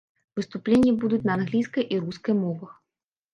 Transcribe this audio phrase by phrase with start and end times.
[0.37, 2.73] Выступленні будуць на англійскай і рускай мовах.